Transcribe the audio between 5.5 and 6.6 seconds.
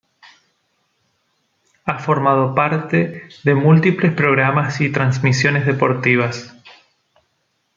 deportivas.